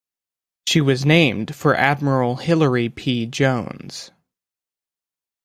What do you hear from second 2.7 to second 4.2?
P. Jones.